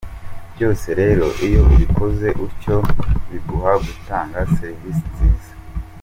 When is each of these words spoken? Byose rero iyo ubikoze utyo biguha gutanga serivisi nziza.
Byose 0.53 0.87
rero 1.01 1.25
iyo 1.45 1.61
ubikoze 1.71 2.27
utyo 2.45 2.77
biguha 3.29 3.73
gutanga 3.85 4.39
serivisi 4.55 5.03
nziza. 5.11 5.51